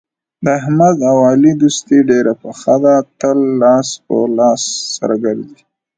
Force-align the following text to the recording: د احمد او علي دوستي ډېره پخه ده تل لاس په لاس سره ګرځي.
د 0.43 0.45
احمد 0.59 0.97
او 1.09 1.17
علي 1.29 1.53
دوستي 1.63 1.97
ډېره 2.09 2.33
پخه 2.43 2.75
ده 2.83 2.95
تل 3.19 3.37
لاس 3.61 3.87
په 4.05 4.15
لاس 4.37 4.61
سره 4.95 5.15
ګرځي. 5.23 5.59